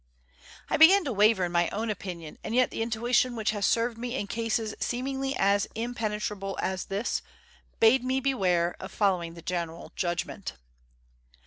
[0.67, 3.99] I began to waver in my own opinion, and yet the intuition which has served
[3.99, 7.21] me in cases seemingly as impenetrable as this
[7.79, 10.53] bade me beware of following the general judgment.